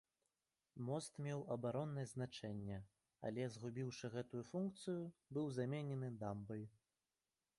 Мост 0.85 1.19
меў 1.25 1.41
абароннае 1.55 2.05
значэнне, 2.13 2.79
але, 3.29 3.43
згубіўшы 3.57 4.11
гэту 4.15 4.41
функцыю, 4.49 5.03
быў 5.37 5.45
заменены 5.61 6.09
дамбай. 6.25 6.63